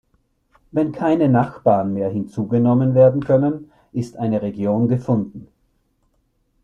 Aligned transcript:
Wenn 0.71 0.93
keine 0.93 1.29
Nachbarn 1.29 1.93
mehr 1.93 2.09
hinzugenommen 2.09 2.95
werden 2.95 3.23
können, 3.23 3.71
ist 3.93 4.17
eine 4.17 4.41
Region 4.41 4.87
gefunden. 4.87 5.47